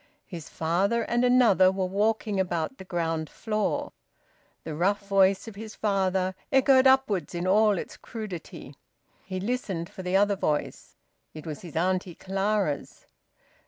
His 0.25 0.49
father 0.49 1.03
and 1.03 1.23
another 1.23 1.71
were 1.71 1.85
walking 1.85 2.39
about 2.39 2.79
the 2.79 2.83
ground 2.83 3.29
floor; 3.29 3.93
the 4.63 4.73
rough 4.73 5.07
voice 5.07 5.47
of 5.47 5.53
his 5.53 5.75
father 5.75 6.33
echoed 6.51 6.87
upwards 6.87 7.35
in 7.35 7.45
all 7.45 7.77
its 7.77 7.97
crudity. 7.97 8.73
He 9.23 9.39
listened 9.39 9.91
for 9.91 10.01
the 10.01 10.17
other 10.17 10.35
voice; 10.35 10.95
it 11.35 11.45
was 11.45 11.61
his 11.61 11.75
Auntie 11.75 12.15
Clara's. 12.15 13.05